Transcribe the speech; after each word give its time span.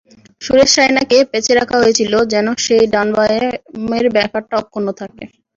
সুরেশ 0.41 0.71
রায়নাকেও 0.77 1.29
পাঁচে 1.31 1.53
রাখা 1.59 1.75
হয়েছিল 1.81 2.13
যেন 2.33 2.47
সেই 2.65 2.83
ডান-বামের 2.93 4.05
ব্যাপারটা 4.15 4.53
অক্ষুণ্ন 4.61 4.87
থাকে। 5.01 5.23